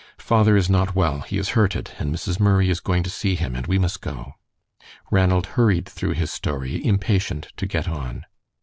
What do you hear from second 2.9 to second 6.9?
to see him, and we must go." Ranald hurried through his story,